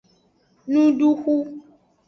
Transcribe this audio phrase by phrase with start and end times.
[0.71, 1.33] Nuduxu.